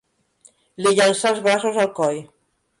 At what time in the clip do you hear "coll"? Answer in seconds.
2.03-2.21